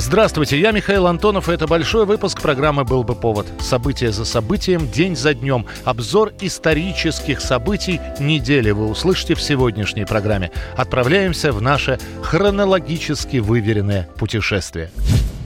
[0.00, 3.46] Здравствуйте, я Михаил Антонов, и это большой выпуск программы «Был бы повод».
[3.60, 5.66] События за событием, день за днем.
[5.84, 10.52] Обзор исторических событий недели вы услышите в сегодняшней программе.
[10.74, 14.90] Отправляемся в наше хронологически выверенное путешествие.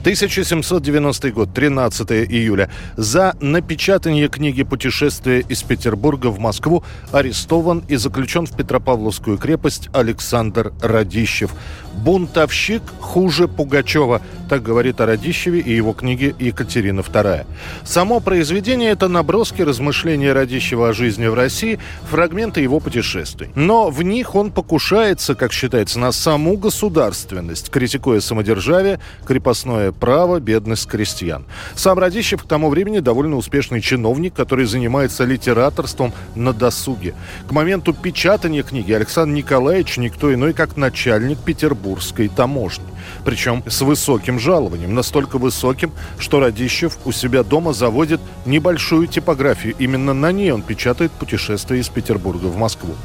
[0.05, 2.69] 1790 год, 13 июля.
[2.95, 10.73] За напечатание книги «Путешествие из Петербурга в Москву» арестован и заключен в Петропавловскую крепость Александр
[10.79, 11.55] Радищев.
[12.03, 17.45] «Бунтовщик хуже Пугачева», так говорит о Радищеве и его книге «Екатерина II».
[17.83, 23.49] Само произведение– это наброски размышления Радищева о жизни в России, фрагменты его путешествий.
[23.55, 30.87] Но в них он покушается, как считается, на саму государственность, критикуя самодержавие, крепостное право, бедность
[30.87, 31.45] крестьян.
[31.75, 37.15] Сам Радищев к тому времени довольно успешный чиновник, который занимается литераторством на досуге.
[37.47, 41.39] К моменту печатания книги Александр Николаевич никто иной, как начальник
[41.85, 42.85] Петербургской таможни.
[43.23, 49.75] Причем с высоким жалованием, настолько высоким, что Радищев у себя дома заводит небольшую типографию.
[49.77, 52.95] Именно на ней он печатает путешествие из Петербурга в Москву.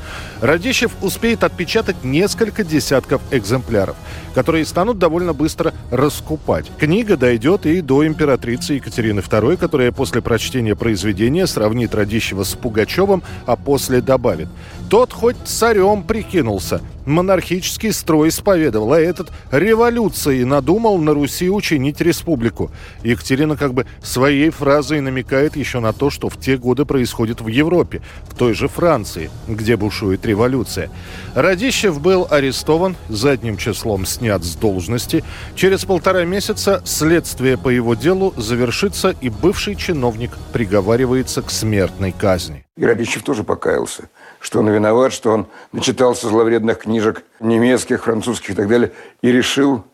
[0.41, 3.97] Радищев успеет отпечатать несколько десятков экземпляров,
[4.35, 6.67] которые станут довольно быстро раскупать.
[6.79, 13.23] Книга дойдет и до императрицы Екатерины II, которая после прочтения произведения сравнит Радищева с Пугачевым,
[13.45, 14.49] а после добавит.
[14.89, 22.71] Тот хоть царем прикинулся, монархический строй исповедовал, а этот революцией надумал на Руси учинить республику.
[23.03, 27.49] Екатерина как бы своей фразой намекает еще на то, что в те годы происходит в
[27.49, 30.91] Европе, в той же Франции, где бушует революция.
[31.35, 35.25] Радищев был арестован, задним числом снят с должности.
[35.55, 42.65] Через полтора месяца следствие по его делу завершится, и бывший чиновник приговаривается к смертной казни.
[42.77, 44.09] И Радищев тоже покаялся
[44.41, 48.93] что он виноват, что он начитался зловредных книжек немецких, французских и так далее,
[49.23, 49.85] и решил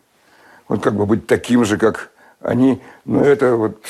[0.67, 2.09] вот как бы быть таким же, как
[2.41, 2.81] они.
[3.05, 3.81] Но это вот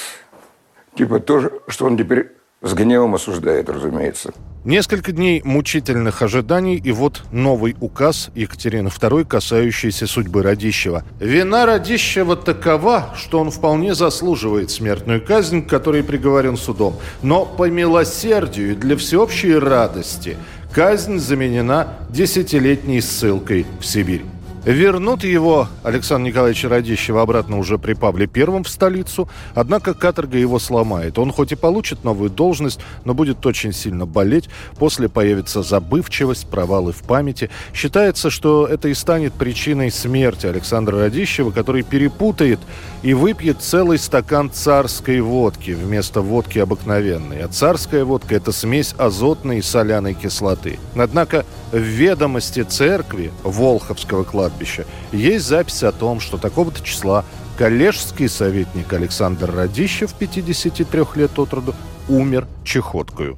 [0.96, 2.32] типа то, что он теперь
[2.62, 4.34] с гневом осуждает, разумеется.
[4.68, 11.06] Несколько дней мучительных ожиданий, и вот новый указ Екатерины II, касающийся судьбы Радищева.
[11.22, 16.98] Вина Радищева такова, что он вполне заслуживает смертную казнь, к которой приговорен судом.
[17.24, 20.36] Но по милосердию и для всеобщей радости
[20.74, 24.26] казнь заменена десятилетней ссылкой в Сибирь.
[24.68, 30.60] Вернут его Александр Николаевич Радищева обратно уже при Павле Первом в столицу, однако каторга его
[30.60, 31.18] сломает.
[31.18, 34.50] Он хоть и получит новую должность, но будет очень сильно болеть.
[34.78, 37.50] После появится забывчивость, провалы в памяти.
[37.74, 42.60] Считается, что это и станет причиной смерти Александра Радищева, который перепутает
[43.04, 47.42] и выпьет целый стакан царской водки вместо водки обыкновенной.
[47.42, 50.78] А царская водка– это смесь азотной и соляной кислоты.
[50.94, 57.26] Однако в ведомости церкви Волховского кладбища есть запись о том, что такого-то числа
[57.58, 61.76] коллежский советник Александр Радищев, 53 лет от роду,
[62.08, 63.38] умер чехоткою.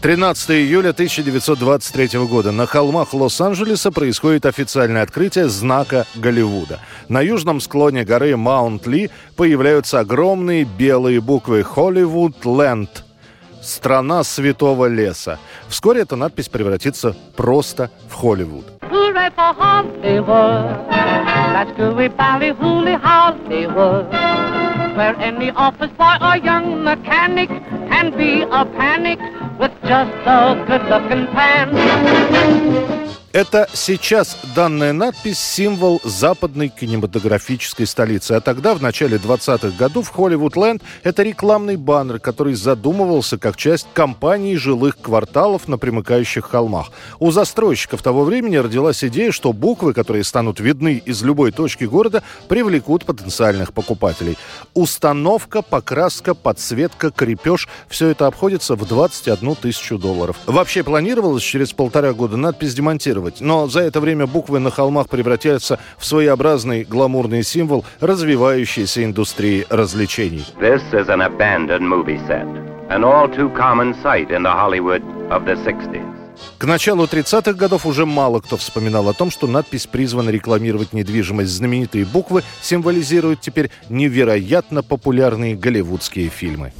[0.00, 6.80] 13 июля 1923 года на холмах Лос-Анджелеса происходит официальное открытие знака Голливуда.
[7.08, 12.88] На южном склоне горы Маунт-Ли появляются огромные белые буквы «Hollywood Land»,
[13.62, 15.38] «Страна святого леса».
[15.68, 18.66] Вскоре эта надпись превратится просто в Холливуд.
[29.60, 31.68] With just a good-looking pan.
[33.32, 38.32] Это сейчас данная надпись– символ западной кинематографической столицы.
[38.32, 44.56] А тогда, в начале 20-х годов, Холливуд-Ленд– это рекламный баннер, который задумывался как часть компании
[44.56, 46.90] жилых кварталов на примыкающих холмах.
[47.20, 52.24] У застройщиков того времени родилась идея, что буквы, которые станут видны из любой точки города,
[52.48, 54.38] привлекут потенциальных покупателей.
[54.74, 60.36] Установка, покраска, подсветка, крепеж– все это обходится в 21 тысячу долларов.
[60.46, 65.08] Вообще планировалось через полтора года надпись демонтировать фотографировать, но за это время буквы на холмах
[65.08, 70.44] превратятся в своеобразный гламурный символ развивающейся индустрии развлечений.
[70.60, 72.46] This is an abandoned movie set,
[72.88, 76.16] an all too common sight in the Hollywood of the 60s.
[76.56, 81.50] К началу 30-х годов уже мало кто вспоминал о том, что надпись призвана рекламировать недвижимость.
[81.50, 86.72] Знаменитые буквы символизируют теперь невероятно популярные голливудские фильмы.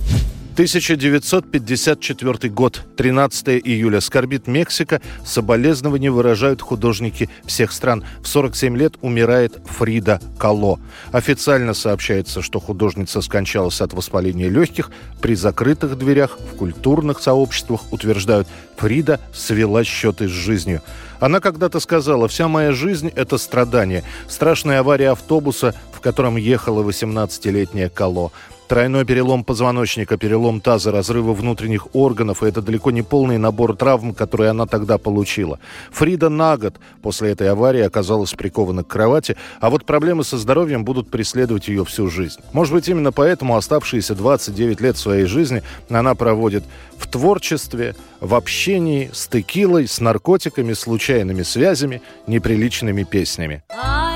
[0.60, 4.02] 1954 год, 13 июля.
[4.02, 5.00] Скорбит Мексика.
[5.24, 8.04] Соболезнования выражают художники всех стран.
[8.22, 10.78] В 47 лет умирает Фрида Кало.
[11.12, 14.90] Официально сообщается, что художница скончалась от воспаления легких.
[15.22, 18.46] При закрытых дверях в культурных сообществах утверждают,
[18.76, 20.82] Фрида свела счеты с жизнью.
[21.20, 24.04] Она когда-то сказала, вся моя жизнь– это страдание.
[24.26, 28.32] Страшная авария автобуса, в котором ехала 18-летняя Кало.
[28.69, 34.14] Тройной перелом позвоночника, перелом таза, разрывы внутренних органов, и это далеко не полный набор травм,
[34.14, 35.58] которые она тогда получила.
[35.91, 40.85] Фрида на год после этой аварии оказалась прикована к кровати, а вот проблемы со здоровьем
[40.85, 42.41] будут преследовать ее всю жизнь.
[42.53, 46.64] Может быть, именно поэтому оставшиеся 29 лет своей жизни она проводит
[46.96, 53.64] в творчестве, в общении с текилой, с наркотиками, случайными связями, неприличными песнями.
[53.69, 54.09] Ay,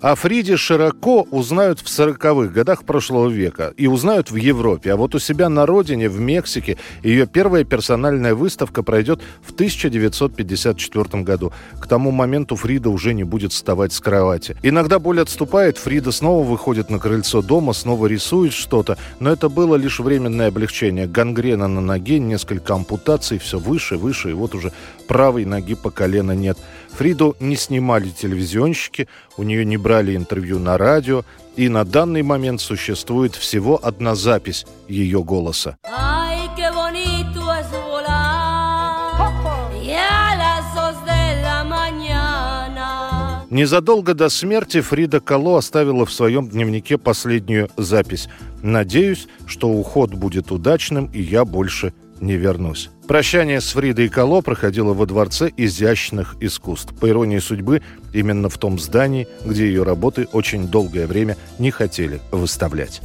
[0.00, 4.94] О Фриде широко узнают в 40-х годах прошлого века и узнают в Европе.
[4.94, 11.22] А вот у себя на родине, в Мексике, ее первая персональная выставка пройдет в 1954
[11.22, 11.52] году.
[11.78, 14.56] К тому моменту Фрида уже не будет вставать с кровати.
[14.62, 19.76] Иногда боль отступает, Фрида снова выходит на крыльцо дома, снова рисует что-то, но это было
[19.76, 21.06] лишь временное облегчение.
[21.06, 24.72] Гангрена на ноге, несколько ампутаций, все выше, выше, и вот уже
[25.06, 26.56] правой ноги по колено нет.
[27.00, 29.08] Фриду не снимали телевизионщики,
[29.38, 31.24] у нее не брали интервью на радио,
[31.56, 35.78] и на данный момент существует всего одна запись ее голоса.
[43.48, 48.28] Незадолго до смерти Фрида Кало оставила в своем дневнике последнюю запись.
[48.62, 52.90] «Надеюсь, что уход будет удачным, и я больше не вернусь».
[53.08, 56.94] Прощание с Фридой Кало проходило во Дворце изящных искусств.
[57.00, 57.82] По иронии судьбы,
[58.12, 63.00] именно в том здании, где ее работы очень долгое время не хотели выставлять.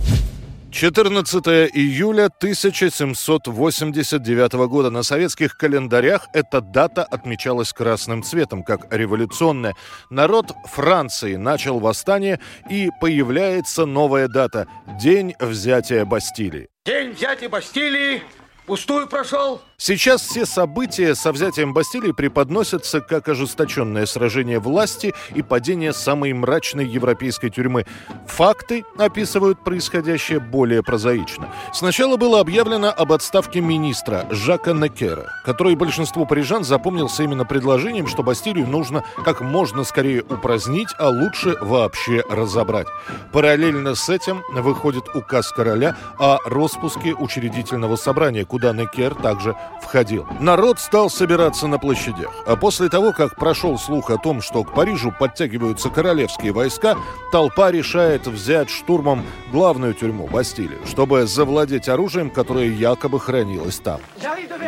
[0.75, 9.73] 14 июля 1789 года на советских календарях эта дата отмечалась красным цветом, как революционная.
[10.09, 14.67] Народ Франции начал восстание, и появляется новая дата–
[15.01, 16.67] День взятия Бастилии.
[16.85, 18.21] День взятия Бастилии
[18.65, 19.61] пустую прошел.
[19.77, 26.87] Сейчас все события со взятием Бастилии преподносятся как ожесточенное сражение власти и падение самой мрачной
[26.87, 27.85] европейской тюрьмы.
[28.25, 31.49] Факты описывают происходящее более прозаично.
[31.73, 38.23] Сначала было объявлено об отставке министра Жака Некера, который большинству парижан запомнился именно предложением, что
[38.23, 42.87] Бастилию нужно как можно скорее упразднить, а лучше вообще разобрать.
[43.33, 50.27] Параллельно с этим выходит указ короля о распуске учредительного собрания, куда Некер также входил.
[50.39, 52.31] Народ стал собираться на площадях.
[52.45, 56.97] А после того, как прошел слух о том, что к Парижу подтягиваются королевские войска,
[57.31, 64.01] толпа решает взять штурмом главную тюрьму Бастилию, чтобы завладеть оружием, которое якобы хранилось там.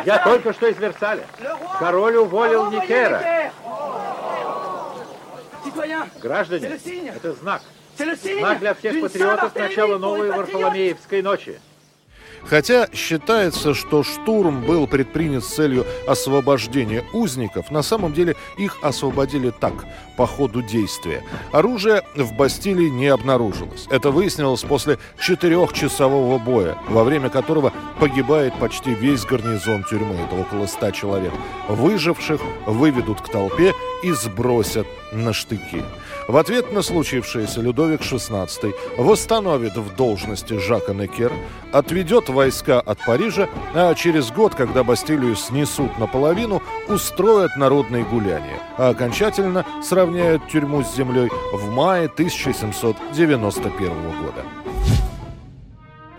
[0.04, 1.26] Я только что из Версаля.
[1.78, 3.52] Король уволил Никера.
[6.20, 6.78] Граждане,
[7.14, 7.62] это знак.
[7.96, 11.60] Знак для всех патриотов начала новой Варфоломеевской ночи.
[12.44, 19.50] Хотя считается, что штурм был предпринят с целью освобождения узников, на самом деле их освободили
[19.50, 21.22] так, по ходу действия.
[21.52, 23.86] Оружие в Бастилии не обнаружилось.
[23.90, 30.66] Это выяснилось после четырехчасового боя, во время которого погибает почти весь гарнизон тюрьмы, это около
[30.66, 31.32] ста человек.
[31.68, 35.84] Выживших выведут к толпе и сбросят на штыки.
[36.28, 41.32] В ответ на случившееся Людовик XVI восстановит в должности Жака Некер,
[41.72, 48.90] отведет войска от Парижа, а через год, когда Бастилию снесут наполовину, устроят народные гуляния, а
[48.90, 53.88] окончательно сравняют тюрьму с землей в мае 1791
[54.20, 54.44] года.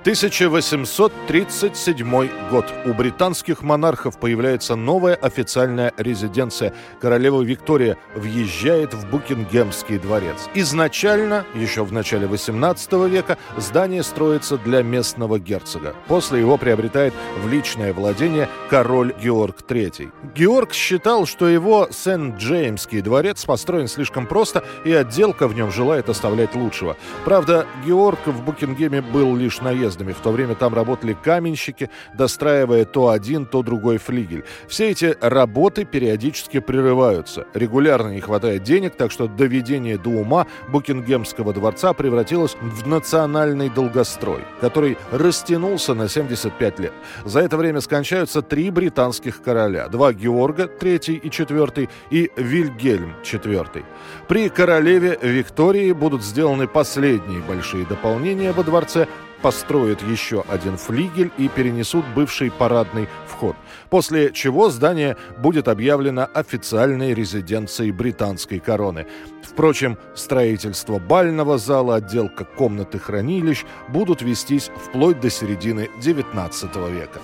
[0.02, 2.66] 1837 год.
[2.86, 6.74] У британских монархов появляется новая официальная резиденция.
[7.02, 10.48] Королева Виктория въезжает в Букингемский дворец.
[10.54, 15.94] Изначально, еще в начале 18 века, здание строится для местного герцога.
[16.08, 17.14] После его приобретает
[17.44, 20.12] в личное владение король Георг III.
[20.34, 26.56] Георг считал, что его Сент-Джеймский дворец построен слишком просто, и отделка в нем желает оставлять
[26.56, 26.96] лучшего.
[27.26, 30.14] Правда, Георг в Букингеме был лишь наездом надеждами.
[30.14, 34.44] В то время там работали каменщики, достраивая то один, то другой флигель.
[34.68, 37.46] Все эти работы периодически прерываются.
[37.54, 44.44] Регулярно не хватает денег, так что доведение до ума Букингемского дворца превратилось в национальный долгострой,
[44.62, 46.94] который растянулся на 75 лет.
[47.26, 49.88] За это время скончаются три британских короля.
[49.88, 53.86] Два Георга, третий и четвертый, и Вильгельм, четвертый.
[54.28, 59.08] При королеве Виктории будут сделаны последние большие дополнения во дворце,
[59.42, 63.56] построят еще один флигель и перенесут бывший парадный вход.
[63.90, 69.08] После чего здание будет объявлено официальной резиденцией британской короны.
[69.44, 77.20] Впрочем, строительство бального зала, отделка комнаты хранилищ будут вестись вплоть до середины XIX века.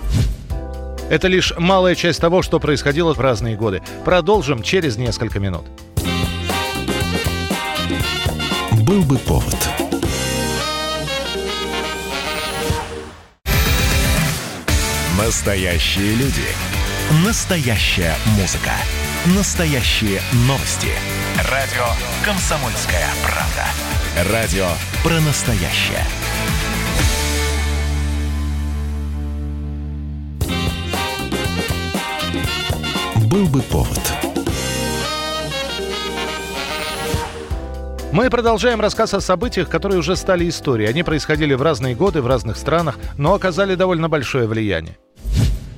[1.09, 3.83] Это лишь малая часть того, что происходило в разные годы.
[4.03, 5.65] Продолжим через несколько минут.
[8.85, 9.84] Был бы повод.
[15.17, 16.43] Настоящие люди.
[17.25, 18.71] Настоящая музыка.
[19.33, 20.89] Настоящие новости.
[21.49, 21.85] Радио
[22.25, 24.33] «Комсомольская правда».
[24.33, 24.67] Радио
[25.05, 26.03] про настоящее.
[33.29, 34.01] Был бы повод.
[38.11, 40.89] Мы продолжаем рассказ о событиях, которые уже стали историей.
[40.89, 44.97] Они происходили в разные годы, в разных странах, но оказали довольно большое влияние.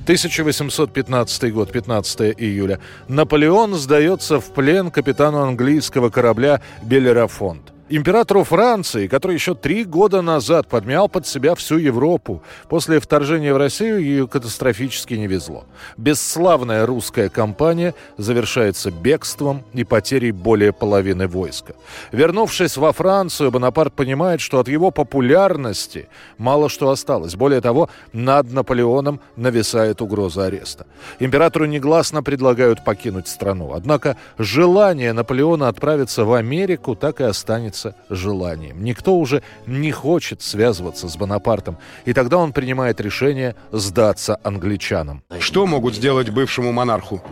[0.08, 2.80] 1815 год, 15 июля.
[3.08, 7.77] Наполеон сдается в плен капитану английского корабля «Белерафонт».
[7.90, 13.56] Императору Франции, который еще три года назад подмял под себя всю Европу, после вторжения в
[13.56, 15.64] Россию ее катастрофически не везло.
[15.96, 21.72] Бесславная русская кампания завершается бегством и потерей более половины войска.
[22.12, 27.36] Вернувшись во Францию, Бонапарт понимает, что от его популярности мало что осталось.
[27.36, 30.86] Более того, над Наполеоном нависает угроза ареста.
[31.20, 33.72] Императору негласно предлагают покинуть страну.
[33.72, 38.82] Однако желание Наполеона отправиться в Америку так и останется является желанием.
[38.82, 45.22] Никто уже не хочет связываться с Бонапартом, и тогда он принимает решение сдаться англичанам.
[45.40, 47.22] Что могут сделать бывшему монарху?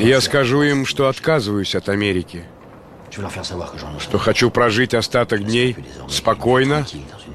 [0.00, 2.44] Я скажу им, что отказываюсь от Америки,
[3.98, 5.76] что хочу прожить остаток дней
[6.08, 6.86] спокойно,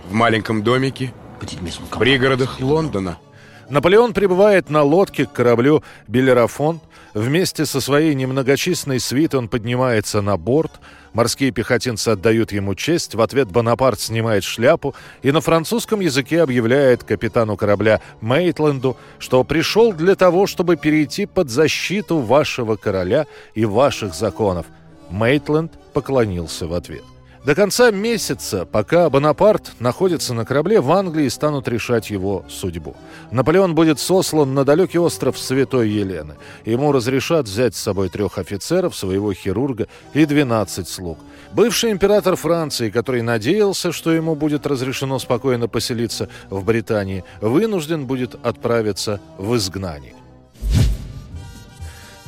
[0.10, 3.18] в маленьком домике, в пригородах Лондона.
[3.70, 6.82] Наполеон прибывает на лодке к кораблю «Белерафон».
[7.16, 10.74] Вместе со своей немногочисленной свитой он поднимается на борт–
[11.14, 17.04] Морские пехотинцы отдают ему честь, в ответ Бонапарт снимает шляпу и на французском языке объявляет
[17.04, 24.14] капитану корабля Мейтленду, что пришел для того, чтобы перейти под защиту вашего короля и ваших
[24.14, 24.68] законов.
[25.10, 27.04] Мейтленд поклонился в ответ.
[27.46, 32.98] До конца месяца, пока Бонапарт находится на корабле, в Англии станут решать его судьбу.
[33.32, 36.36] Наполеон будет сослан на далекий остров Святой Елены.
[36.66, 41.18] Ему разрешат взять с собой трех офицеров, своего хирурга и 12 слуг.
[41.54, 48.36] Бывший император Франции, который надеялся, что ему будет разрешено спокойно поселиться в Британии, вынужден будет
[48.44, 50.14] отправиться в изгнание.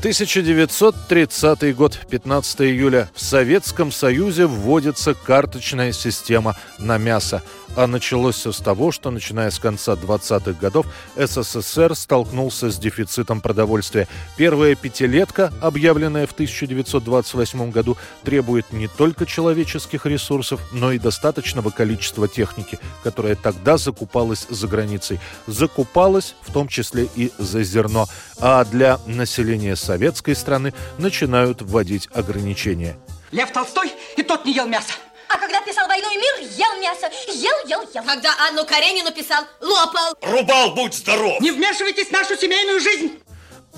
[0.01, 3.07] 1930 год, 15 июля.
[3.13, 7.43] В Советском Союзе вводится карточная система на мясо.
[7.75, 10.85] А началось все с того, что, начиная с конца 20-х годов,
[11.15, 14.07] СССР столкнулся с дефицитом продовольствия.
[14.35, 22.27] Первая пятилетка, объявленная в 1928 году, требует не только человеческих ресурсов, но и достаточного количества
[22.27, 25.19] техники, которая тогда закупалась за границей.
[25.47, 28.07] Закупалась в том числе и за зерно.
[28.39, 32.97] А для населения советской страны начинают вводить ограничения.
[33.31, 34.91] Лев Толстой и тот не ел мясо.
[35.33, 37.09] А когда писал «Войну и мир», ел мясо.
[37.27, 38.03] Ел, ел, ел.
[38.03, 40.13] Когда Анну Каренину писал, лопал.
[40.21, 41.39] Рубал, будь здоров.
[41.39, 43.21] Не вмешивайтесь в нашу семейную жизнь.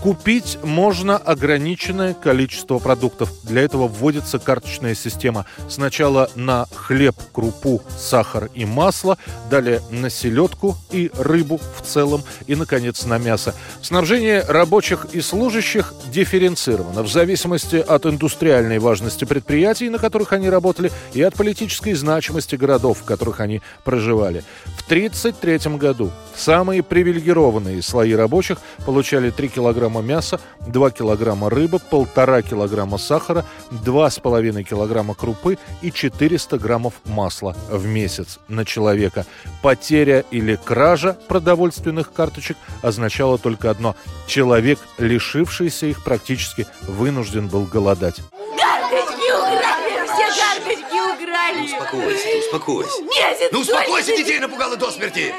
[0.01, 3.29] Купить можно ограниченное количество продуктов.
[3.43, 5.45] Для этого вводится карточная система.
[5.69, 9.17] Сначала на хлеб, крупу, сахар и масло,
[9.49, 13.55] далее на селедку и рыбу в целом и, наконец, на мясо.
[13.81, 20.91] Снабжение рабочих и служащих дифференцировано в зависимости от индустриальной важности предприятий, на которых они работали,
[21.13, 24.43] и от политической значимости городов, в которых они проживали.
[24.77, 31.79] В 1933 году самые привилегированные слои рабочих получали 3 килограмма килограмма мяса, 2 килограмма рыбы,
[31.91, 39.25] 1,5 килограмма сахара, 2,5 килограмма крупы и 400 граммов масла в месяц на человека.
[39.61, 43.95] Потеря или кража продовольственных карточек означала только одно–
[44.27, 48.21] человек, лишившийся их практически, вынужден был голодать.
[48.57, 50.07] Карточки украли!
[50.07, 51.23] Все карточки украли!
[51.33, 51.65] украли.
[51.65, 53.01] Успокойся, успокойся.
[53.03, 55.33] Месяц Ну успокойся, детей напугала до смерти.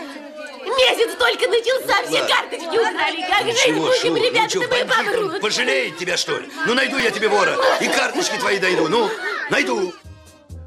[0.77, 2.35] Месяц только начался, все Ладно.
[2.35, 3.21] карточки украли.
[3.29, 4.85] Как жить Ничего, будем, Шура, ребята, ну мы
[5.25, 5.41] помрут.
[5.41, 6.49] пожалеет тебя, что ли?
[6.67, 9.11] Ну найду я тебе вора, и карточки твои дойду, ну,
[9.51, 9.93] найду.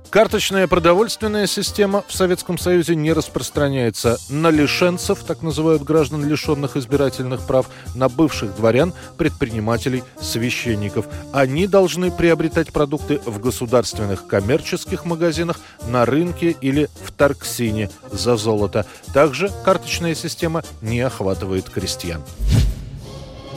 [0.10, 7.46] Карточная продовольственная система в Советском Союзе не распространяется на лишенцев, так называют граждан, лишенных избирательных
[7.46, 11.08] прав, на бывших дворян, предпринимателей, священников.
[11.34, 18.86] Они должны приобретать продукты в государственных коммерческих магазинах, на рынке или в Тарксине за золото.
[19.14, 22.24] Также карточная система не охватывает крестьян.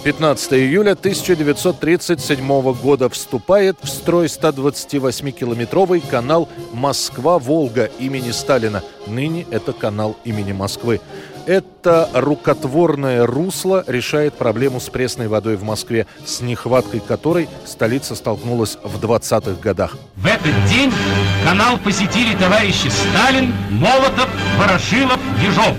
[0.03, 8.83] 15 июля 1937 года вступает в строй 128-километровый канал «Москва-Волга» имени Сталина.
[9.07, 11.03] Ныне это канал имени Москвы.
[11.45, 18.79] Это рукотворное русло решает проблему с пресной водой в Москве, с нехваткой которой столица столкнулась
[18.83, 19.99] в 20-х годах.
[20.17, 20.91] В этот день
[21.45, 25.77] канал посетили товарищи Сталин, Молотов, Ворошилов, Ежов.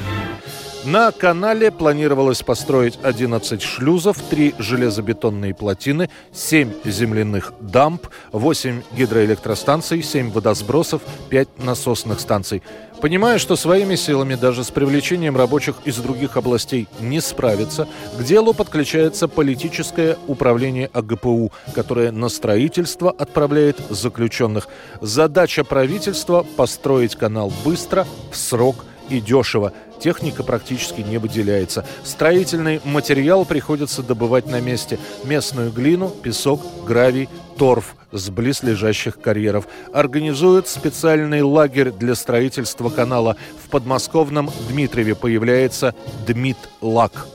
[0.84, 10.32] На канале планировалось построить 11 шлюзов, 3 железобетонные плотины, 7 земляных дамб, 8 гидроэлектростанций, 7
[10.32, 12.64] водосбросов, 5 насосных станций.
[13.00, 18.56] Понимая, что своими силами даже с привлечением рабочих из других областей не справится, к делу
[18.56, 24.68] подключается политическое управление АГПУ, которое на строительство отправляет заключенных.
[25.00, 29.74] Задача правительства– построить канал быстро, в срок и дешево.
[30.01, 31.86] Техника практически не выделяется.
[32.03, 34.98] Строительный материал приходится добывать на месте.
[35.24, 39.67] Местную глину, песок, гравий, торф с близлежащих карьеров.
[39.93, 43.38] Организуют специальный лагерь для строительства канала.
[43.63, 45.93] В подмосковном Дмитрове появляется
[46.25, 47.27] Дмитлак.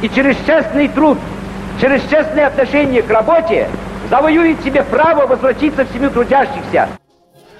[0.00, 1.18] И через честный труд,
[1.78, 3.68] через честное отношение к работе
[4.08, 6.88] завоюет себе право возвратиться в семью трудящихся.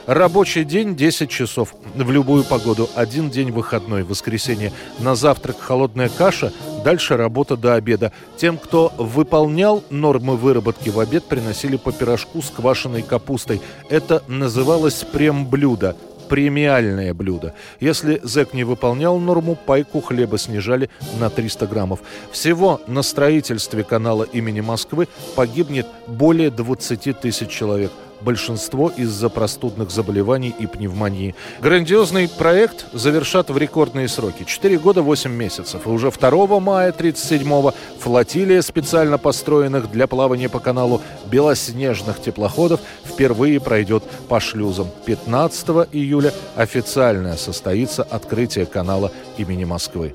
[0.07, 1.75] Рабочий день 10 часов.
[1.97, 2.89] В любую погоду.
[2.95, 4.73] Один день выходной, воскресенье.
[5.01, 6.53] На завтрак холодная каша,
[6.85, 8.13] дальше работа до обеда.
[8.37, 13.61] Тем, кто выполнял нормы выработки в обед, приносили по пирожку с квашеной капустой.
[13.91, 15.97] Это называлось прем-блюдо
[16.29, 17.55] премиальное блюдо.
[17.79, 22.01] Если зэк не выполнял норму, пайку хлеба снижали на 300 граммов.
[22.33, 30.55] Всего на строительстве канала имени Москвы погибнет более 20 тысяч человек большинство из-за простудных заболеваний
[30.59, 31.35] и пневмонии.
[31.61, 34.45] Грандиозный проект завершат в рекордные сроки.
[34.45, 35.87] 4 года 8 месяцев.
[35.87, 43.61] И уже 2 мая 37-го флотилия специально построенных для плавания по каналу белоснежных теплоходов впервые
[43.61, 44.89] пройдет по шлюзам.
[45.05, 50.15] 15 июля официально состоится открытие канала имени Москвы.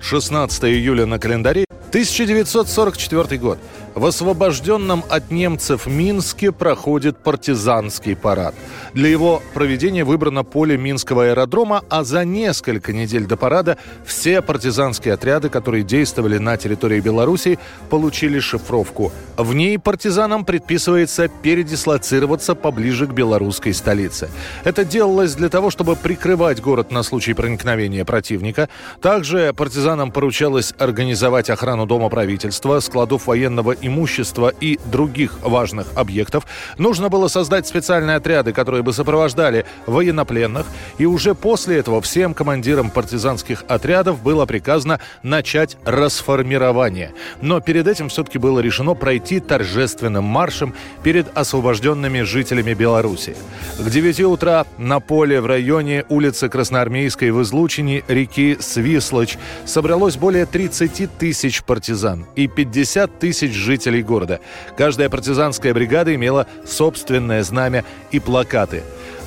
[0.00, 3.58] 16 июля на календаре 1944 год.
[3.94, 8.54] В освобожденном от немцев Минске проходит партизанский парад.
[8.94, 15.14] Для его проведения выбрано поле Минского аэродрома, а за несколько недель до парада все партизанские
[15.14, 19.10] отряды, которые действовали на территории Белоруссии, получили шифровку.
[19.36, 24.30] В ней партизанам предписывается передислоцироваться поближе к белорусской столице.
[24.62, 28.68] Это делалось для того, чтобы прикрывать город на случай проникновения противника.
[29.02, 36.46] Также партизанам поручалось организовать охрану Дома правительства, складов военного имущества и других важных объектов.
[36.78, 40.66] Нужно было создать специальные отряды, которые бы сопровождали военнопленных.
[40.98, 47.12] И уже после этого всем командирам партизанских отрядов было приказано начать расформирование.
[47.40, 53.36] Но перед этим все-таки было решено пройти торжественным маршем перед освобожденными жителями Беларуси.
[53.78, 60.46] К 9 утра на поле в районе улицы Красноармейской в излучине реки Свислочь собралось более
[60.46, 63.69] 30 тысяч партизан и 50 тысяч жителей
[64.02, 64.40] города.
[64.76, 68.82] Каждая партизанская бригада имела собственное знамя и плакаты.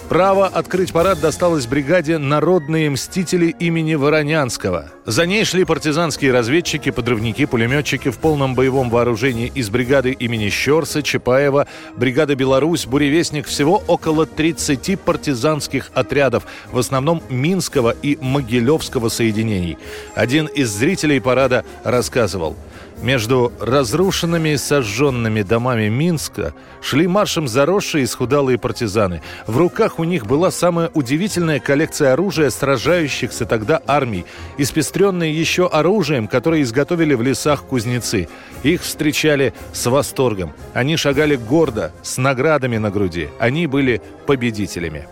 [0.10, 4.92] Право открыть парад досталось бригаде «Народные мстители» имени Воронянского.
[5.06, 11.02] За ней шли партизанские разведчики, подрывники, пулеметчики в полном боевом вооружении из бригады имени Щерса,
[11.02, 13.48] Чапаева, бригада «Беларусь», «Буревестник».
[13.48, 19.78] Всего около 30 партизанских отрядов, в основном Минского и Могилевского соединений.
[20.16, 22.56] Один из зрителей парада рассказывал–
[23.04, 29.22] между разрушенными и сожженными домами Минска шли маршем заросшие и схудалые партизаны.
[29.46, 34.26] В руках у них была самая удивительная коллекция оружия сражающихся тогда армий,
[34.58, 38.30] испестренная еще оружием, которое изготовили в лесах кузнецы.
[38.63, 40.54] Их встречали с восторгом.
[40.74, 43.30] Они шагали гордо, с наградами на груди.
[43.38, 45.08] Они были победителями.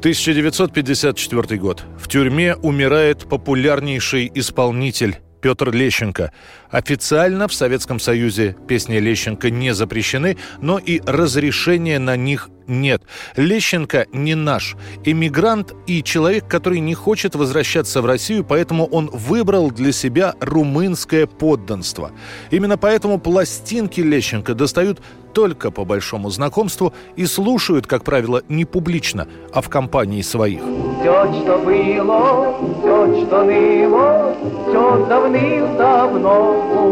[0.00, 1.84] 1954 год.
[1.98, 6.32] В тюрьме умирает популярнейший исполнитель Петр Лещенко.
[6.70, 13.02] Официально в Советском Союзе песни Лещенко не запрещены, но и разрешения на них нет.
[13.36, 14.74] Лещенко не наш.
[15.04, 21.26] Эмигрант и человек, который не хочет возвращаться в Россию, поэтому он выбрал для себя румынское
[21.26, 22.12] подданство.
[22.50, 25.02] Именно поэтому пластинки Лещенко достают
[25.34, 30.60] только по большому знакомству и слушают, как правило, не публично, а в компании своих.
[31.00, 34.34] Все, что было, все, что ныло,
[34.68, 36.36] все давным-давно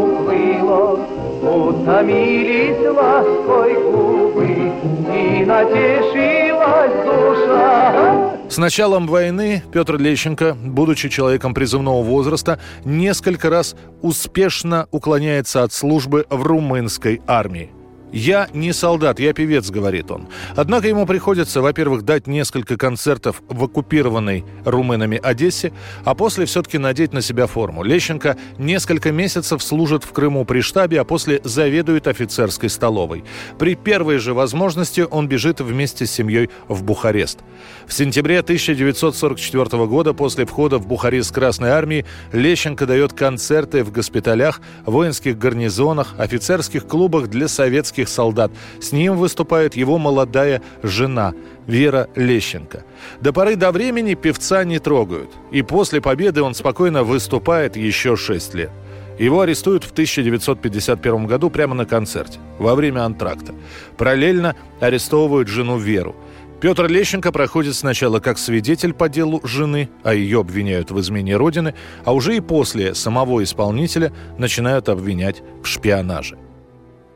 [0.03, 0.99] уплыло.
[1.43, 4.71] Утомились лаской губы,
[5.13, 8.33] и натешилась душа.
[8.49, 16.25] С началом войны Петр Лещенко, будучи человеком призывного возраста, несколько раз успешно уклоняется от службы
[16.29, 17.71] в румынской армии.
[18.13, 20.27] «Я не солдат, я певец»,— говорит он.
[20.55, 25.73] Однако ему приходится, во-первых, дать несколько концертов в оккупированной румынами Одессе,
[26.05, 27.83] а после все-таки надеть на себя форму.
[27.83, 33.23] Лещенко несколько месяцев служит в Крыму при штабе, а после заведует офицерской столовой.
[33.57, 37.39] При первой же возможности он бежит вместе с семьей в Бухарест.
[37.87, 44.61] В сентябре 1944 года после входа в Бухарест Красной Армии Лещенко дает концерты в госпиталях,
[44.85, 48.51] воинских гарнизонах, офицерских клубах для советских советских солдат.
[48.79, 51.33] С ним выступает его молодая жена
[51.67, 52.83] Вера Лещенко.
[53.21, 55.29] До поры до времени певца не трогают.
[55.51, 58.71] И после победы он спокойно выступает еще шесть лет.
[59.19, 63.53] Его арестуют в 1951 году прямо на концерте, во время антракта.
[63.97, 66.15] Параллельно арестовывают жену Веру.
[66.61, 71.73] Петр Лещенко проходит сначала как свидетель по делу жены, а ее обвиняют в измене Родины,
[72.05, 76.37] а уже и после самого исполнителя начинают обвинять в шпионаже.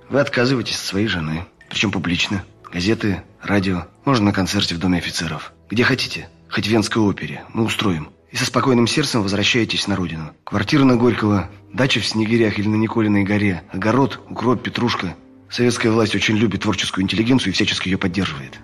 [0.09, 2.43] Вы отказываетесь от своей жены, причем публично.
[2.71, 5.53] Газеты, радио, можно на концерте в Доме офицеров.
[5.69, 8.09] Где хотите, хоть в Венской опере, мы устроим.
[8.31, 10.31] И со спокойным сердцем возвращаетесь на родину.
[10.43, 15.15] Квартира на Горького, дача в Снегирях или на Николиной горе, огород, укроп, петрушка.
[15.49, 18.59] Советская власть очень любит творческую интеллигенцию и всячески ее поддерживает.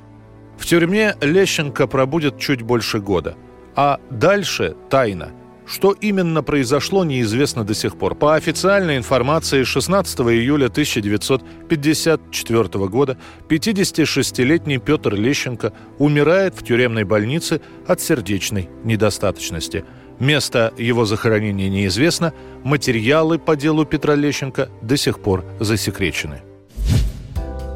[0.58, 3.36] В тюрьме Лещенко пробудет чуть больше года.
[3.76, 5.32] А дальше тайна–
[5.66, 8.14] что именно произошло, неизвестно до сих пор.
[8.16, 13.18] По официальной информации, 16 июля 1954 года
[13.50, 19.84] 56-летний Петр Лещенко умирает в тюремной больнице от сердечной недостаточности.
[20.20, 26.44] Место его захоронения неизвестно, материалы по делу Петра Лещенко до сих пор засекречены.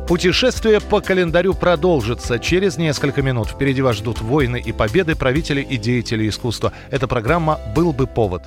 [0.07, 3.49] Путешествие по календарю продолжится через несколько минут.
[3.49, 6.71] Впереди вас ждут войны и победы правителей и деятелей искусства.
[6.89, 8.43] Эта программа «Был бы повод».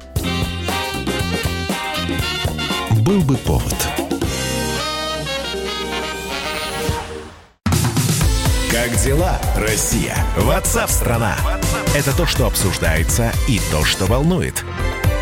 [3.02, 3.74] «Был бы повод».
[8.72, 10.16] Как дела, Россия?
[10.38, 11.36] Ватсап-страна!
[11.94, 14.64] Это то, что обсуждается и то, что волнует.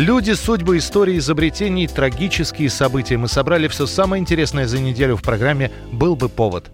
[0.00, 3.18] Люди, судьбы, истории, изобретений, трагические события.
[3.18, 6.70] Мы собрали все самое интересное за неделю в программе «Был бы повод».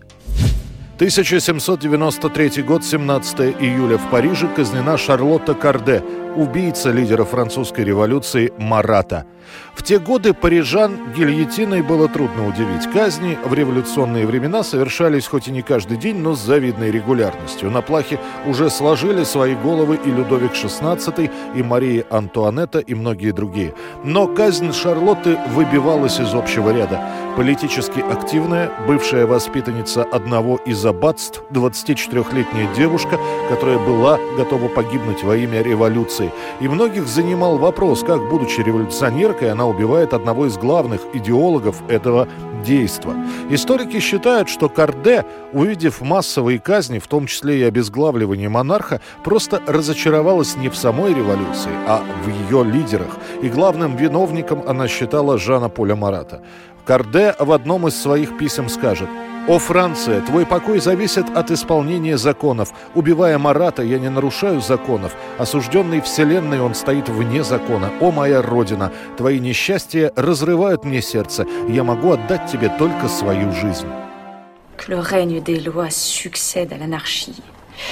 [0.97, 6.03] 1793 год, 17 июля в Париже казнена Шарлотта Карде,
[6.37, 9.27] убийца лидера французской революции Марата–
[9.75, 12.91] в те годы парижан гильотиной было трудно удивить.
[12.93, 17.71] Казни в революционные времена совершались хоть и не каждый день, но с завидной регулярностью.
[17.71, 23.75] На плахе уже сложили свои головы и Людовик XVI, и Мария Антуанетта, и многие другие.
[24.03, 27.01] Но казнь Шарлотты выбивалась из общего ряда.
[27.37, 33.21] Политически активная, бывшая воспитанница одного из аббатств, 24-летняя девушка,
[33.51, 36.33] которая была готова погибнуть во имя революции.
[36.61, 42.27] И многих занимал вопрос, как, будучи революционеркой, она убивает одного из главных идеологов этого
[42.65, 43.15] действа.
[43.51, 50.57] Историки считают, что Карде, увидев массовые казни, в том числе и обезглавливание монарха, просто разочаровалась
[50.57, 53.19] не в самой революции, а в ее лидерах.
[53.43, 56.41] И главным виновником она считала Жана Поля Марата.
[56.87, 59.09] Карде в одном из своих писем скажет
[59.49, 62.73] «О, Франция, твой покой зависит от исполнения законов.
[62.95, 65.13] Убивая Марата, я не нарушаю законов.
[65.37, 67.91] Осужденный вселенной, он стоит вне закона.
[68.01, 71.45] О, моя Родина, твои несчастья разрывают мне сердце.
[71.69, 73.89] Я могу отдать тебе только свою жизнь».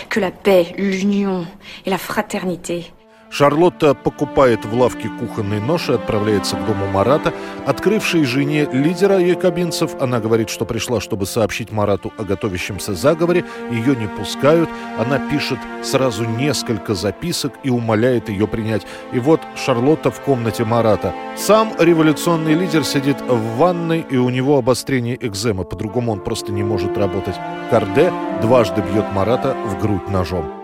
[0.09, 1.45] Que la paix, l'union
[1.85, 2.87] et la fraternité
[3.35, 7.35] Шарлотта покупает в лавке кухонный нож и отправляется к дому Марата.
[7.67, 13.45] Открывшей жене лидера якобинцев, она говорит, что пришла, чтобы сообщить Марату о готовящемся заговоре.
[13.73, 14.71] Ее не пускают.
[15.01, 18.87] Она пишет сразу несколько записок и умоляет ее принять.
[19.13, 21.13] И вот Шарлотта в комнате Марата.
[21.37, 25.65] Сам революционный лидер сидит в ванной, и у него обострение экземы.
[25.65, 27.35] По-другому он просто не может работать.
[27.69, 30.64] Карде дважды бьет Марата в грудь ножом.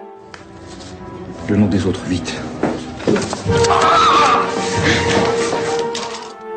[1.51, 2.33] Le nom des autres, vite.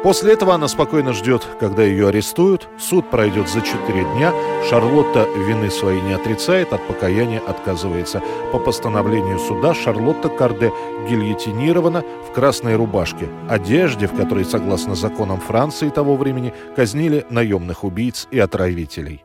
[0.04, 2.68] После этого она спокойно ждет, когда ее арестуют.
[2.78, 4.32] Суд пройдет за 4 дня.
[4.70, 8.22] Шарлотта вины своей не отрицает, от покаяния отказывается.
[8.52, 10.72] По постановлению суда Шарлотта Карде
[11.10, 18.28] гильотинирована в красной рубашке, одежде, в которой, согласно законам Франции того времени, казнили наемных убийц
[18.30, 19.24] и отравителей.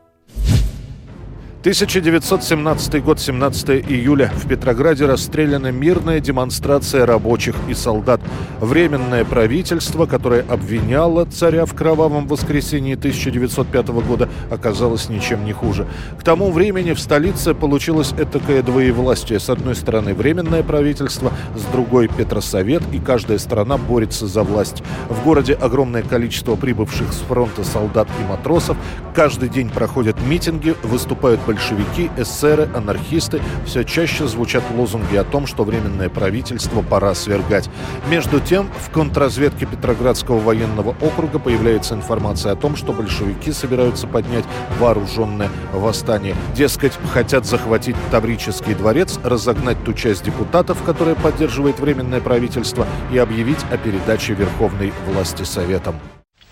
[1.61, 4.31] 1917 год, 17 июля.
[4.33, 8.21] В Петрограде расстреляна мирная демонстрация рабочих и солдат.
[8.61, 15.89] Временное правительство, которое обвиняло царя в кровавом воскресенье 1905 года, оказалось ничем не хуже.
[16.17, 19.41] К тому времени в столице получилось этакое двоевластие.
[19.41, 24.85] С одной стороны временное правительство, с другой Петросовет, и каждая страна борется за власть.
[25.09, 28.77] В городе огромное количество прибывших с фронта солдат и матросов.
[29.13, 35.65] Каждый день проходят митинги, выступают большевики, эсеры, анархисты все чаще звучат лозунги о том, что
[35.65, 37.71] Временное правительство пора свергать.
[38.09, 44.45] Между тем, в контрразведке Петроградского военного округа появляется информация о том, что большевики собираются поднять
[44.79, 46.37] вооруженное восстание.
[46.55, 53.65] Дескать, хотят захватить Таврический дворец, разогнать ту часть депутатов, которая поддерживает Временное правительство, и объявить
[53.71, 55.99] о передаче верховной власти Советам.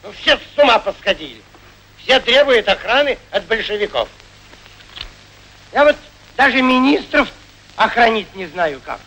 [0.02, 1.42] Ну, все с ума посходили.
[1.98, 4.08] Все требуют охраны от большевиков.
[5.72, 5.96] Я вот
[6.36, 7.28] даже министров
[7.76, 8.98] охранить не знаю как.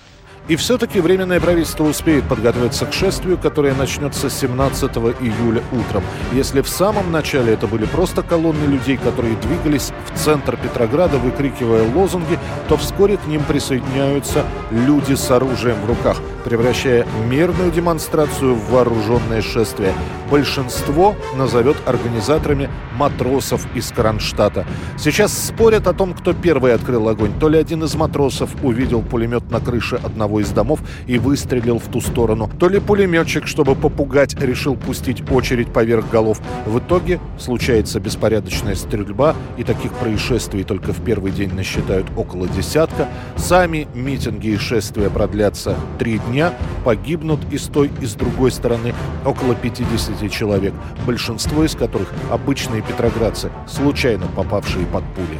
[0.48, 4.92] И все-таки Временное правительство успеет подготовиться к шествию, которое начнется 17
[5.22, 6.04] июля утром.
[6.34, 11.88] Если в самом начале это были просто колонны людей, которые двигались в центр Петрограда, выкрикивая
[11.94, 16.18] лозунги, то вскоре к ним присоединяются люди с оружием в руках,
[16.50, 19.94] превращая мирную демонстрацию в вооруженное шествие.
[20.32, 24.66] Большинство назовет организаторами матросов из Кронштадта.
[24.98, 27.32] Сейчас спорят о том, кто первый открыл огонь.
[27.40, 31.88] То ли один из матросов увидел пулемет на крыше одного из домов и выстрелил в
[31.88, 32.50] ту сторону.
[32.60, 36.42] То ли пулеметчик, чтобы попугать, решил пустить очередь поверх голов.
[36.66, 43.08] В итоге случается беспорядочная стрельба, и таких происшествий только в первый день насчитают около десятка.
[43.36, 46.39] Сами митинги и шествия продлятся три дня.
[46.84, 48.94] Погибнут и с той, и с другой стороны
[49.26, 50.74] около 50 человек,
[51.06, 55.40] большинство из которых обычные петроградцы, случайно попавшие под пули.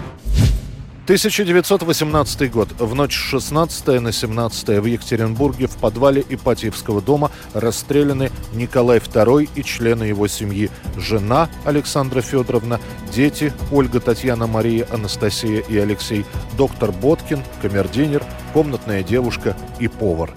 [1.10, 2.70] 1918 год.
[2.78, 9.64] В ночь 16 на 17 в Екатеринбурге в подвале Ипатьевского дома расстреляны Николай II и
[9.64, 10.70] члены его семьи.
[10.98, 12.80] Жена Александра Федоровна,
[13.12, 20.30] дети Ольга, Татьяна, Мария, Анастасия и Алексей, доктор Боткин, камердинер, комнатная девушка и повар.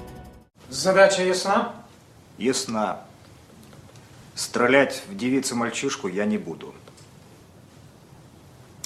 [0.73, 1.75] Задача ясна?
[2.39, 3.05] Ясна.
[4.35, 6.75] Стрелять в девицу-мальчишку я не буду.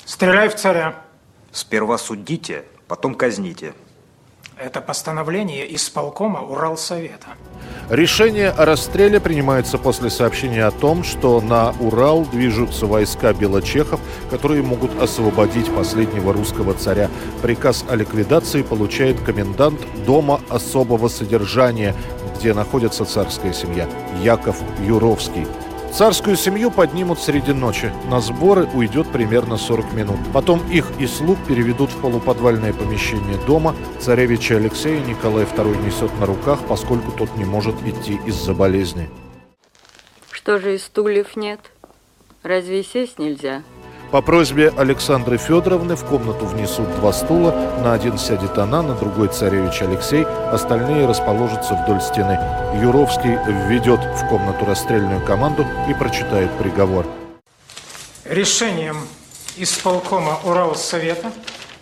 [0.05, 1.01] Стреляй в царя.
[1.53, 3.73] Сперва судите, потом казните.
[4.59, 7.27] Это постановление исполкома Уралсовета.
[7.91, 14.63] Решение о расстреле принимается после сообщения о том, что на Урал движутся войска белочехов, которые
[14.63, 17.11] могут освободить последнего русского царя.
[17.43, 21.95] Приказ о ликвидации получает комендант Дома особого содержания,
[22.39, 23.87] где находится царская семья,
[24.23, 25.47] Яков Юровский.
[25.97, 27.91] Царскую семью поднимут среди ночи.
[28.11, 30.19] На сборы уйдет примерно 40 минут.
[30.35, 33.75] Потом их и слуг переведут в полуподвальное помещение дома.
[33.99, 39.09] Царевича Алексея Николай II несет на руках, поскольку тот не может идти из-за болезни.
[40.31, 41.61] Что же и стульев нет?
[42.43, 43.63] Разве сесть нельзя?
[44.13, 47.51] По просьбе Александры Федоровны в комнату внесут два стула,
[47.83, 52.39] на один сядет она, на другой царевич Алексей, остальные расположатся вдоль стены.
[52.81, 57.05] Юровский введет в комнату расстрельную команду и прочитает приговор.
[58.25, 58.97] Решением
[59.57, 61.33] исполкома Уралсовета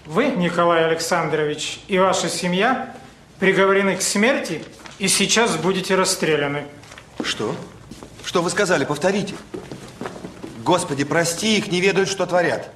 [0.07, 2.95] вы, Николай Александрович, и ваша семья
[3.39, 4.65] приговорены к смерти
[4.99, 6.65] и сейчас будете расстреляны.
[7.23, 7.55] Что?
[8.25, 8.87] Что вы сказали?
[8.87, 9.35] Повторите.
[10.65, 12.71] Господи, прости их, не ведают, что творят.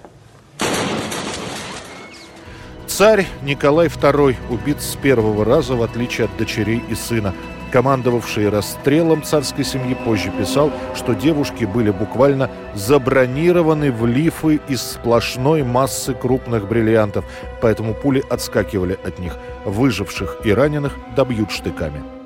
[2.86, 7.34] Царь Николай II убит с первого раза, в отличие от дочерей и сына.
[7.70, 15.62] командовавший расстрелом царской семьи, позже писал, что девушки были буквально забронированы в лифы из сплошной
[15.62, 17.26] массы крупных бриллиантов,
[17.60, 19.36] поэтому пули отскакивали от них.
[19.66, 22.17] Выживших и раненых добьют штыками.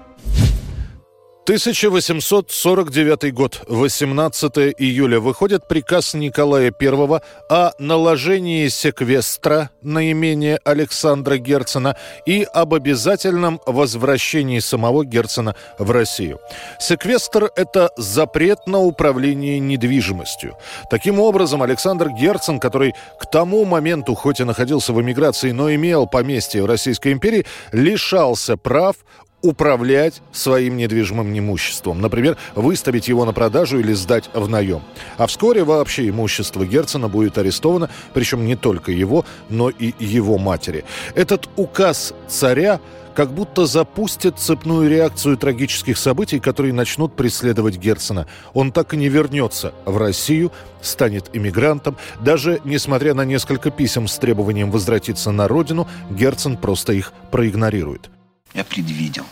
[1.45, 11.97] 1849 год, 18 июля, выходит приказ Николая I о наложении секвестра на имение Александра Герцена
[12.27, 16.39] и об обязательном возвращении самого Герцена в Россию.
[16.79, 20.55] Секвестр– это запрет на управление недвижимостью.
[20.91, 26.07] Таким образом, Александр Герцен, который к тому моменту хоть и находился в эмиграции, но имел
[26.07, 28.95] поместье в Российской империи, лишался прав
[29.43, 32.01] управлять своим недвижимым имуществом.
[32.01, 34.83] Например, выставить его на продажу или сдать в наем.
[35.19, 40.85] А вскоре вообще имущество Герцена будет арестовано, причем не только его, но и его матери.
[41.15, 42.81] Этот указ царя
[43.15, 48.27] как будто запустит цепную реакцию трагических событий, которые начнут преследовать Герцена.
[48.55, 50.51] Он так и не вернется в Россию,
[50.81, 51.97] станет иммигрантом.
[52.21, 58.12] Даже несмотря на несколько писем с требованием возвратиться на родину, Герцен просто их проигнорирует.
[58.55, 59.25] Я предвидел,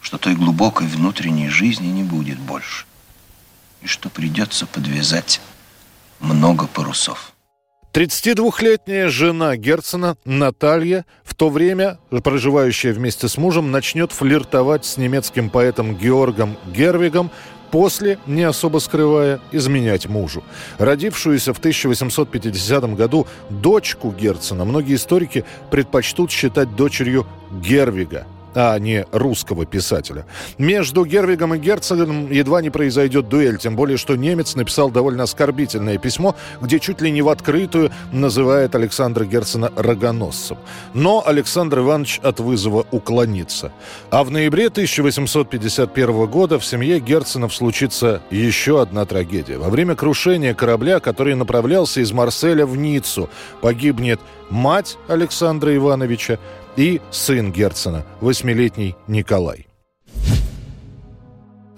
[0.00, 2.86] что той глубокой внутренней жизни не будет больше,
[3.82, 5.40] и что придется подвязать
[6.20, 7.32] много парусов.
[7.92, 15.48] 32-летняя жена Герцена, Наталья, в то время, проживающая вместе с мужем, начнет флиртовать с немецким
[15.48, 17.30] поэтом Георгом Гервигом,
[17.70, 20.42] после, не особо скрывая, изменять мужу.
[20.78, 29.66] Родившуюся в 1850 году дочку Герцена многие историки предпочтут считать дочерью Гервига– а не русского
[29.66, 30.24] писателя.
[30.58, 35.98] Между Гервигом и Герцогом едва не произойдет дуэль, тем более, что немец написал довольно оскорбительное
[35.98, 40.58] письмо, где чуть ли не в открытую называет Александра Герцена рогоносцем.
[40.94, 43.72] Но Александр Иванович от вызова уклонится.
[44.10, 49.58] А в ноябре 1851 года в семье Герценов случится еще одна трагедия.
[49.58, 53.28] Во время крушения корабля, который направлялся из Марселя в Ниццу,
[53.60, 56.38] погибнет мать Александра Ивановича,
[56.78, 59.67] и сын Герцена, восьмилетний Николай.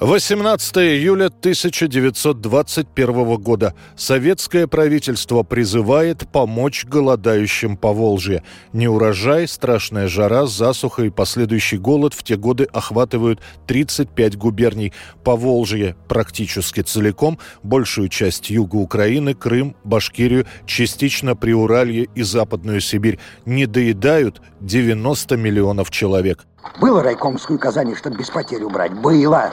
[0.00, 3.74] 18 июля 1921 года.
[3.96, 8.42] Советское правительство призывает помочь голодающим по Волжье.
[8.72, 14.94] Неурожай, страшная жара, засуха и последующий голод в те годы охватывают 35 губерний.
[15.22, 23.18] По Волжье практически целиком, большую часть юга Украины, Крым, Башкирию, частично Приуралье и Западную Сибирь.
[23.44, 26.46] Не доедают 90 миллионов человек.
[26.80, 28.94] Было райкомскую Казани, чтобы без потерь убрать?
[28.94, 29.52] Было!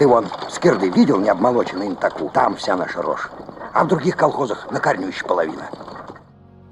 [0.00, 2.30] Ты вон скирды видел, не обмолоченный им таку?
[2.30, 3.28] Там вся наша рожь.
[3.74, 5.68] А в других колхозах на корню еще половина.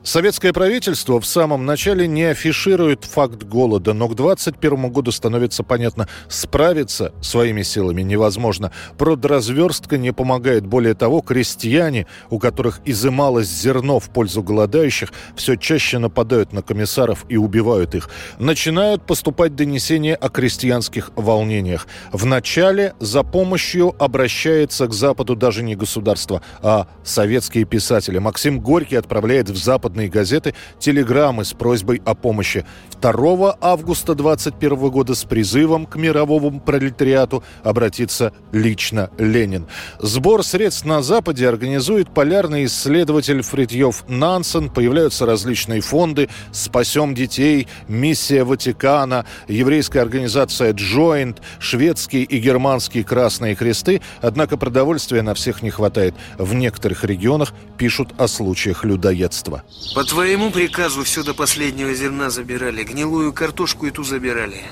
[0.04, 6.08] Советское правительство в самом начале не афиширует факт голода, но к 2021 году становится понятно,
[6.28, 8.72] справиться своими силами невозможно.
[8.96, 10.64] Продразверстка не помогает.
[10.64, 17.26] Более того, крестьяне, у которых изымалось зерно в пользу голодающих, все чаще нападают на комиссаров
[17.28, 18.08] и убивают их.
[18.38, 21.86] Начинают поступать донесения о крестьянских волнениях.
[22.12, 28.18] Вначале за помощью обращается к Западу даже не государство, а советские писатели.
[28.18, 32.64] Максим Горький отправляет в Западный западные газеты телеграммы с просьбой о помощи.
[33.00, 39.66] 2 августа 2021 года с призывом к мировому пролетариату обратиться лично Ленин.
[40.00, 44.70] Сбор средств на Западе организует полярный исследователь Фритьев Нансен.
[44.70, 54.00] Появляются различные фонды «Спасем детей», «Миссия Ватикана», еврейская организация «Joint», шведские и германские Красные Кресты.
[54.22, 56.14] Однако продовольствия на всех не хватает.
[56.36, 59.62] В некоторых регионах пишут о случаях людоедства.
[59.94, 64.62] По твоему приказу все до последнего зерна забирали, гнилую картошку и ту забирали.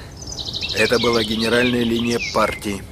[0.75, 2.83] Это была генеральная линия партии.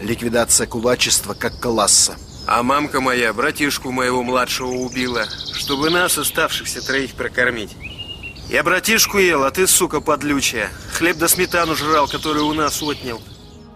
[0.00, 2.16] Ликвидация кулачества как класса.
[2.46, 7.76] А мамка моя братишку моего младшего убила, чтобы нас, оставшихся троих, прокормить.
[8.48, 10.70] Я братишку ел, а ты, сука, подлючая.
[10.92, 13.20] Хлеб да сметану жрал, который у нас отнял.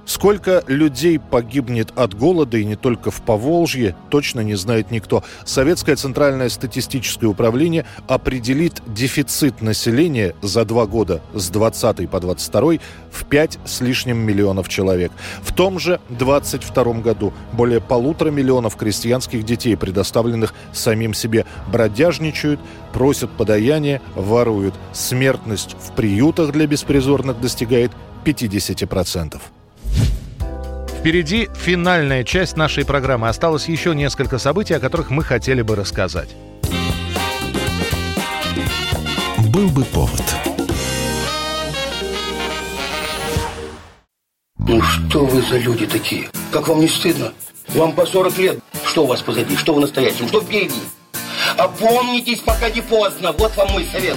[0.07, 5.25] Сколько людей погибнет от голода, и не только в Поволжье, точно не знает никто.
[5.45, 12.75] Советское Центральное статистическое управление определит дефицит населения за два года с 20 по 22
[13.11, 15.11] в 5 с лишним миллионов человек.
[15.43, 22.61] В том же 22 году более полутора миллионов крестьянских детей, предоставленных самим себе, бродяжничают,
[22.93, 24.75] просят подаяния, воруют.
[24.93, 27.93] Смертность в приютах для беспризорных достигает
[28.25, 29.40] 50%.
[31.05, 33.29] Впереди финальная часть нашей программы.
[33.29, 36.31] Осталось еще несколько событий, о которых мы хотели бы рассказать.
[39.51, 40.23] Был бы повод.
[44.57, 46.31] Ну что вы за люди такие?
[46.50, 47.35] Как вам не стыдно?
[47.75, 48.59] Вам по 40 лет.
[48.87, 49.57] Что у вас позади?
[49.57, 50.27] Что вы настоящем?
[50.27, 50.73] Что впереди?
[51.59, 53.33] Опомнитесь, пока не поздно.
[53.33, 54.17] Вот вам мой совет.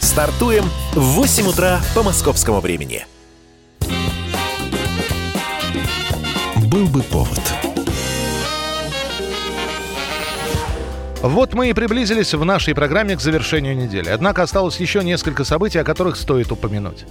[0.00, 3.06] Стартуем в 8 утра по московскому времени.
[6.66, 7.40] Был бы повод.
[11.22, 14.08] Вот мы и приблизились в нашей программе к завершению недели.
[14.08, 17.04] Однако осталось еще несколько событий, о которых стоит упомянуть.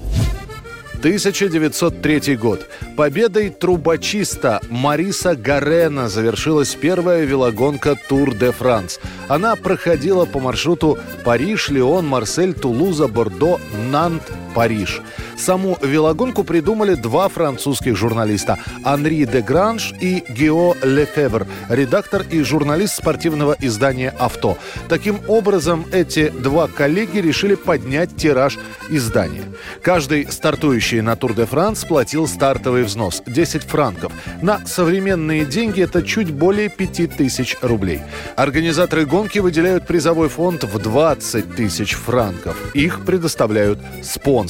[0.98, 2.66] 1903 год.
[2.95, 9.00] Победой трубочиста Мариса Гарена завершилась первая велогонка Тур де Франс.
[9.28, 13.60] Она проходила по маршруту Париж, Лион, Марсель, Тулуза, Бордо,
[13.91, 14.24] Нант,
[14.58, 15.01] Париж.
[15.38, 22.95] Саму велогонку придумали два французских журналиста– Анри де Гранж и Гео Лефевр, редактор и журналист
[22.95, 24.58] спортивного издания «Авто».
[24.89, 28.58] Таким образом, эти два коллеги решили поднять тираж
[28.89, 29.43] издания.
[29.84, 34.12] Каждый стартующий на Тур де Франс платил стартовый взнос– 10 франков.
[34.41, 38.01] На современные деньги это чуть более 5000 рублей.
[38.36, 42.55] Организаторы гонки выделяют призовой фонд в 20 тысяч франков.
[42.74, 44.47] Их предоставляют спонсоры.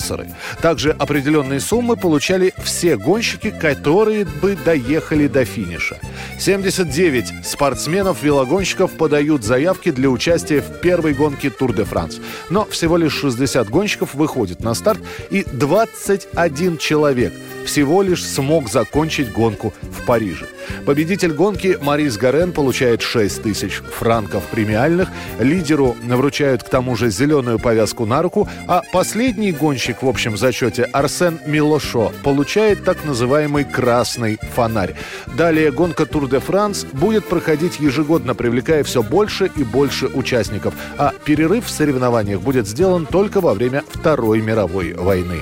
[0.61, 5.99] Также определенные суммы получали все гонщики, которые бы доехали до финиша.
[6.39, 12.19] 79 спортсменов-велогонщиков подают заявки для участия в первой гонке Тур де Франс.
[12.49, 17.33] Но всего лишь 60 гонщиков выходит на старт, и 21 человек
[17.67, 20.47] всего лишь смог закончить гонку в Париже.
[20.85, 25.09] Победитель гонки Марис Гарен получает 6 тысяч франков премиальных.
[25.39, 30.83] Лидеру вручают к тому же зеленую повязку на руку, а последний гонщик в общем зачете
[30.85, 34.95] Арсен Милошо получает так называемый красный фонарь.
[35.35, 41.13] Далее гонка Тур де Франс будет проходить ежегодно, привлекая все больше и больше участников, а
[41.25, 45.41] перерыв в соревнованиях будет сделан только во время Второй мировой войны.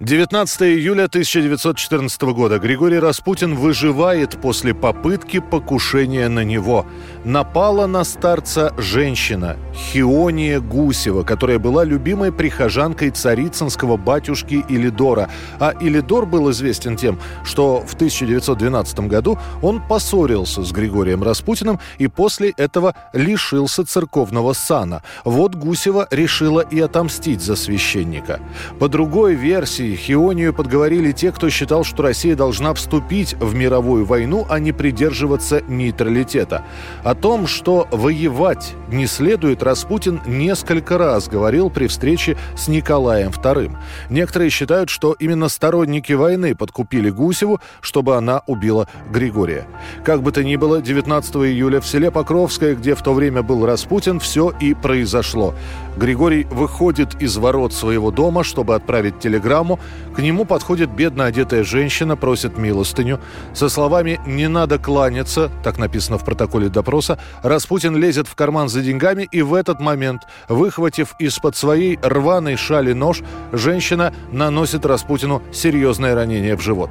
[0.00, 2.58] 19 июля 1914 года.
[2.58, 6.84] Григорий Распутин выживает после попытки покушения на него.
[7.24, 15.30] Напала на старца женщина Хиония Гусева, которая была любимой прихожанкой царицынского батюшки Илидора.
[15.60, 22.08] А Илидор был известен тем, что в 1912 году он поссорился с Григорием Распутиным и
[22.08, 25.04] после этого лишился церковного сана.
[25.24, 28.40] Вот Гусева решила и отомстить за священника.
[28.80, 34.06] По другой версии, России Хионию подговорили те, кто считал, что Россия должна вступить в мировую
[34.06, 36.64] войну, а не придерживаться нейтралитета.
[37.02, 43.76] О том, что воевать не следует, Распутин несколько раз говорил при встрече с Николаем II.
[44.08, 49.66] Некоторые считают, что именно сторонники войны подкупили Гусеву, чтобы она убила Григория.
[50.02, 53.66] Как бы то ни было, 19 июля в селе Покровское, где в то время был
[53.66, 55.54] Распутин, все и произошло.
[55.96, 59.78] Григорий выходит из ворот своего дома, чтобы отправить телеграмму.
[60.16, 63.20] К нему подходит бедно одетая женщина, просит милостыню.
[63.52, 68.82] Со словами «не надо кланяться», так написано в протоколе допроса, Распутин лезет в карман за
[68.82, 73.22] деньгами, и в этот момент, выхватив из-под своей рваной шали нож,
[73.52, 76.90] женщина наносит Распутину серьезное ранение в живот.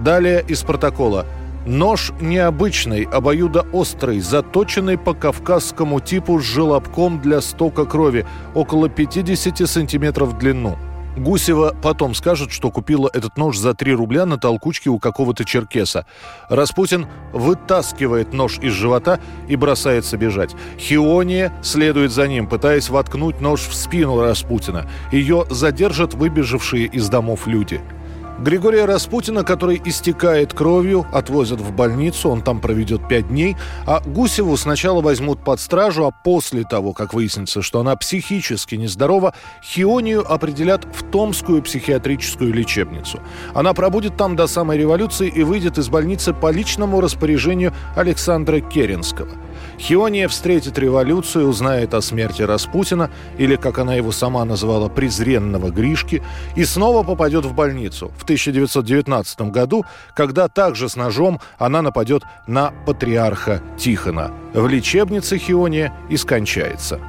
[0.00, 1.26] Далее из протокола–
[1.66, 10.28] Нож необычный, обоюдоострый, заточенный по кавказскому типу с желобком для стока крови, около 50 сантиметров
[10.28, 10.78] в длину.
[11.16, 16.06] Гусева потом скажет, что купила этот нож за 3 рубля на толкучке у какого-то черкеса.
[16.48, 20.54] Распутин вытаскивает нож из живота и бросается бежать.
[20.78, 24.88] Хиония следует за ним, пытаясь воткнуть нож в спину Распутина.
[25.10, 27.80] Ее задержат выбежавшие из домов люди–
[28.38, 33.56] Григория Распутина, который истекает кровью, отвозят в больницу, он там проведет пять дней,
[33.86, 39.32] а Гусеву сначала возьмут под стражу, а после того, как выяснится, что она психически нездорова,
[39.64, 43.20] Хионию определят в Томскую психиатрическую лечебницу.
[43.54, 49.30] Она пробудет там до самой революции и выйдет из больницы по личному распоряжению Александра Керенского.
[49.78, 56.22] Хиония встретит революцию, узнает о смерти Распутина, или, как она его сама назвала, презренного Гришки,
[56.54, 62.72] и снова попадет в больницу в 1919 году, когда также с ножом она нападет на
[62.86, 64.32] патриарха Тихона.
[64.54, 67.00] В лечебнице Хиония и скончается.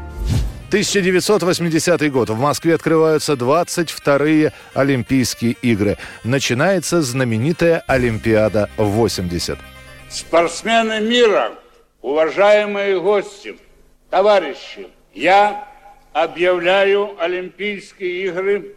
[0.67, 2.29] 1980 год.
[2.29, 5.97] В Москве открываются 22-е Олимпийские игры.
[6.25, 9.57] Начинается знаменитая Олимпиада 80.
[10.09, 11.51] Спортсмены мира,
[12.01, 13.57] уважаемые гости,
[14.09, 15.67] товарищи, я
[16.13, 18.75] объявляю Олимпийские игры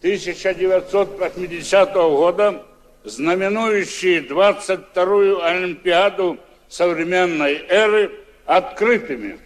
[0.00, 2.62] 1980 года,
[3.04, 6.38] знаменующие 22-ю Олимпиаду
[6.68, 8.12] современной эры,
[8.44, 9.38] открытыми.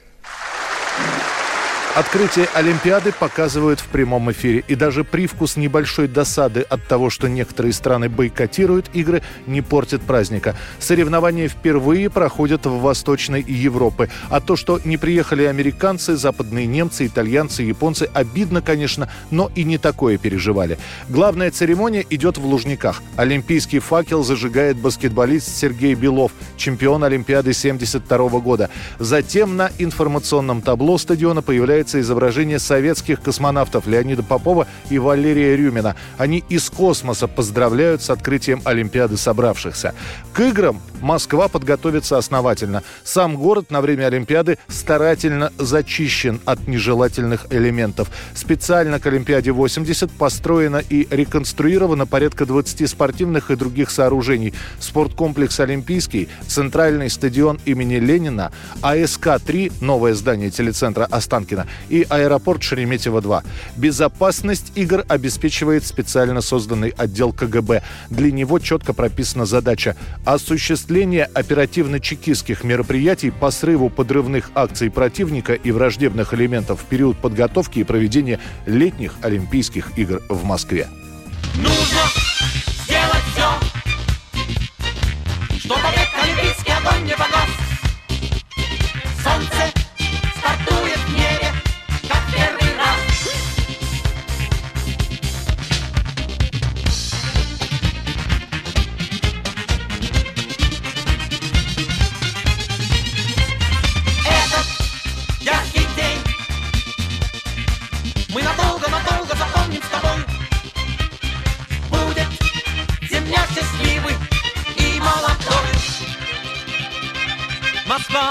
[1.97, 4.63] Открытие Олимпиады показывают в прямом эфире.
[4.69, 10.55] И даже привкус небольшой досады от того, что некоторые страны бойкотируют игры, не портит праздника.
[10.79, 14.09] Соревнования впервые проходят в Восточной Европе.
[14.29, 19.77] А то, что не приехали американцы, западные немцы, итальянцы, японцы, обидно, конечно, но и не
[19.77, 20.79] такое переживали.
[21.09, 23.03] Главная церемония идет в Лужниках.
[23.17, 28.71] Олимпийский факел зажигает баскетболист Сергей Белов, чемпион Олимпиады 72 года.
[29.01, 35.97] Затем на информационном табло стадиона появляется появляется изображение советских космонавтов Леонида Попова и Валерия Рюмина.
[36.19, 39.95] Они из космоса поздравляют с открытием Олимпиады собравшихся.
[40.35, 42.83] К играм Москва подготовится основательно.
[43.05, 48.11] Сам город на время Олимпиады старательно зачищен от нежелательных элементов.
[48.35, 54.53] Специально к Олимпиаде 80 построено и реконструировано порядка 20 спортивных и других сооружений.
[54.79, 58.53] Спорткомплекс «Олимпийский», центральный стадион имени Ленина,
[58.83, 63.45] АСК-3, новое здание телецентра Останкина, и аэропорт Шереметьево-2.
[63.77, 67.83] Безопасность игр обеспечивает специально созданный отдел КГБ.
[68.11, 76.35] Для него четко прописана задача осуществление оперативно-чекистских мероприятий по срыву подрывных акций противника и враждебных
[76.35, 80.89] элементов в период подготовки и проведения летних Олимпийских игр в Москве.
[81.57, 82.03] Нужно
[82.85, 83.49] сделать все,
[85.59, 86.00] чтобы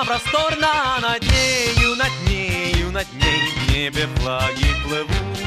[0.09, 5.37] просторна, над нею, над нею, над ней в небе флаги плывут.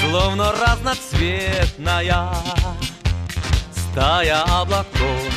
[0.00, 2.32] Словно разноцветная
[3.76, 5.30] стая облаков.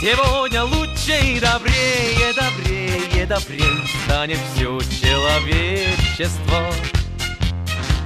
[0.00, 6.72] Сегодня лучше и добрее, добрее, добрее станет все человечество.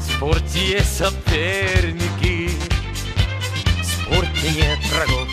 [0.01, 2.51] Спорте соперники,
[3.79, 5.30] в спорте нет врагов.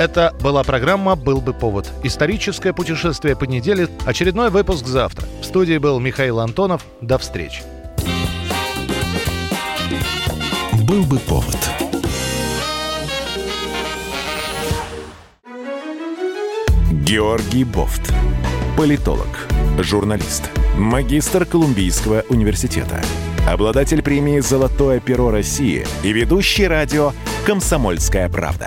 [0.00, 1.92] Это была программа «Был бы повод».
[2.04, 3.86] Историческое путешествие по неделе.
[4.06, 5.26] Очередной выпуск завтра.
[5.42, 6.86] В студии был Михаил Антонов.
[7.02, 7.62] До встречи.
[10.88, 11.58] «Был бы повод»
[17.04, 18.10] Георгий Бофт.
[18.78, 19.48] Политолог,
[19.80, 23.02] журналист, магистр Колумбийского университета,
[23.46, 27.12] обладатель премии «Золотое перо России» и ведущий радио
[27.44, 28.66] «Комсомольская правда».